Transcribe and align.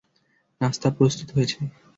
নাস্তা 0.61 0.87
প্রস্তুত 0.97 1.29
হয়েছে। 1.35 1.57